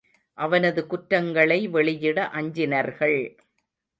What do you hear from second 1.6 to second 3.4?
வெளியிட அஞ்சினர்கள்.